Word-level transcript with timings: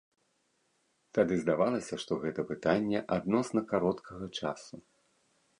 Тады 1.17 1.33
здавалася, 1.41 1.93
што 2.05 2.17
гэта 2.25 2.47
пытанне 2.53 3.05
адносна 3.19 3.59
кароткага 3.73 4.25
часу. 4.41 4.75